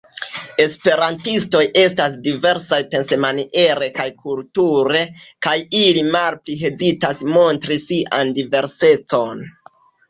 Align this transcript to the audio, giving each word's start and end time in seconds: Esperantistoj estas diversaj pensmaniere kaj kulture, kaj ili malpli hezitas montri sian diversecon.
Esperantistoj 0.63 1.61
estas 1.81 2.15
diversaj 2.29 2.79
pensmaniere 2.95 3.91
kaj 4.01 4.07
kulture, 4.25 5.05
kaj 5.49 5.57
ili 5.85 6.07
malpli 6.19 6.59
hezitas 6.65 7.25
montri 7.39 7.83
sian 7.89 8.35
diversecon. 8.43 9.51